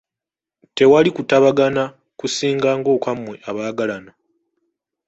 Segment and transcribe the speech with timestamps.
[0.75, 1.83] Tewali kutabagana
[2.19, 4.11] kusinga ng’okwammwe abaagalana.